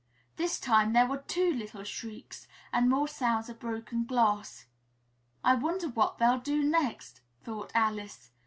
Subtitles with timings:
[0.35, 4.65] This time there were two little shrieks and more sounds of broken glass.
[5.43, 8.31] "I wonder what they'll do next!" thought Alice.